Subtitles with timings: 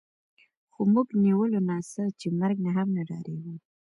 [0.73, 3.53] خو موږ نیولو نه څه چې مرګ نه هم نه ډارېږو